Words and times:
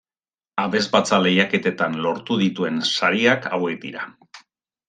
Abesbatza-lehiaketetan 0.61 1.99
lortu 2.07 2.39
dituen 2.43 2.83
sariak 2.93 3.49
hauek 3.59 3.81
dira. 3.85 4.09